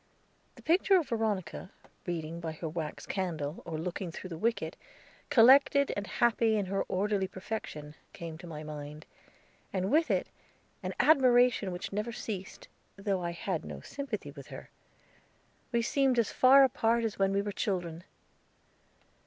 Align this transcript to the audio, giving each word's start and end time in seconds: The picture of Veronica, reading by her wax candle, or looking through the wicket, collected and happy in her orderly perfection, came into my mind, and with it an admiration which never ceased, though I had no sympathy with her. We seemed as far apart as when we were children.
The 0.55 0.63
picture 0.63 0.97
of 0.97 1.09
Veronica, 1.09 1.69
reading 2.07 2.39
by 2.39 2.53
her 2.53 2.67
wax 2.67 3.05
candle, 3.05 3.61
or 3.67 3.77
looking 3.77 4.11
through 4.11 4.31
the 4.31 4.37
wicket, 4.39 4.75
collected 5.29 5.93
and 5.95 6.07
happy 6.07 6.57
in 6.57 6.65
her 6.65 6.81
orderly 6.87 7.27
perfection, 7.27 7.93
came 8.11 8.33
into 8.33 8.47
my 8.47 8.63
mind, 8.63 9.05
and 9.71 9.91
with 9.91 10.09
it 10.09 10.25
an 10.81 10.95
admiration 10.99 11.71
which 11.71 11.93
never 11.93 12.11
ceased, 12.11 12.67
though 12.95 13.21
I 13.21 13.29
had 13.29 13.63
no 13.63 13.81
sympathy 13.81 14.31
with 14.31 14.47
her. 14.47 14.71
We 15.71 15.83
seemed 15.83 16.17
as 16.17 16.31
far 16.31 16.63
apart 16.63 17.03
as 17.03 17.19
when 17.19 17.31
we 17.31 17.43
were 17.43 17.51
children. 17.51 18.03